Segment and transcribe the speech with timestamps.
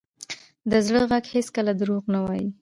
[0.71, 2.47] د زړه ږغ هېڅکله دروغ نه وایي.